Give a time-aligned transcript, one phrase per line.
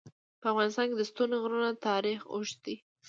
[0.41, 2.75] په افغانستان کې د ستوني غرونه تاریخ اوږد دی.